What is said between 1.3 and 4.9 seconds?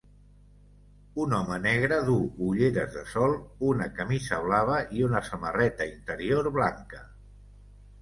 home negre duu ulleres de sol, una camisa blava